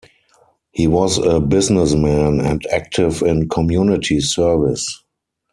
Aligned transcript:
He 0.71 0.87
was 0.87 1.19
a 1.19 1.39
businessman 1.39 2.39
and 2.39 2.65
active 2.73 3.21
in 3.21 3.47
community 3.49 4.19
service. 4.19 5.03